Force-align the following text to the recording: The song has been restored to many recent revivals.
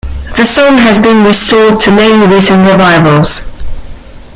The 0.35 0.47
song 0.47 0.79
has 0.79 0.99
been 0.99 1.23
restored 1.23 1.79
to 1.81 1.91
many 1.91 2.25
recent 2.33 2.67
revivals. 2.67 3.41